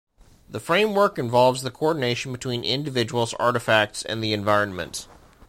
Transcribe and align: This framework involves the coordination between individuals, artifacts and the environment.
This 0.49 0.63
framework 0.63 1.19
involves 1.19 1.61
the 1.61 1.69
coordination 1.69 2.31
between 2.31 2.63
individuals, 2.63 3.35
artifacts 3.35 4.01
and 4.03 4.23
the 4.23 4.33
environment. 4.33 5.07